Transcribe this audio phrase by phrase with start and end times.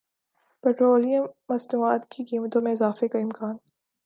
[0.63, 3.55] petroleum مصنوعات کی قیمتوں میں اضافے کا امکان